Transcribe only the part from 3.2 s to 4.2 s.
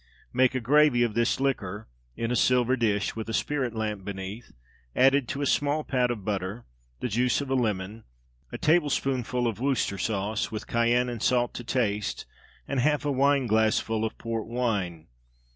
a spirit lamp